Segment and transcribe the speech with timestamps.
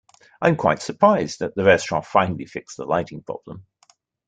[0.41, 3.67] I am quite surprised that the restaurant finally fixed the lighting problem.